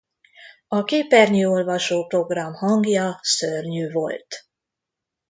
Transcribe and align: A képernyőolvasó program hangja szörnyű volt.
A 0.67 0.83
képernyőolvasó 0.83 2.05
program 2.05 2.53
hangja 2.53 3.19
szörnyű 3.21 3.91
volt. 3.91 4.45